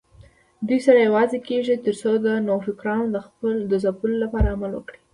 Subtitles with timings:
[0.67, 3.07] دوی سره یوځای کېږي ترڅو د نوفکرانو
[3.71, 4.99] د ځپلو لپاره عمل وکړي